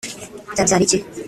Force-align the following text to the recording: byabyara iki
byabyara 0.51 0.83
iki 0.85 0.97